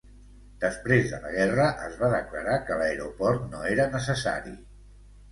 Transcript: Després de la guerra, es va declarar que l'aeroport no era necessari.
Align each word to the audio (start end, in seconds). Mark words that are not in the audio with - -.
Després 0.61 1.09
de 1.09 1.17
la 1.25 1.33
guerra, 1.33 1.67
es 1.87 1.99
va 1.99 2.09
declarar 2.13 2.55
que 2.69 2.77
l'aeroport 2.79 3.43
no 3.51 3.61
era 3.73 3.85
necessari. 3.97 4.55